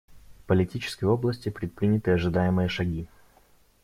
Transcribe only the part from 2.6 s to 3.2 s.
шаги.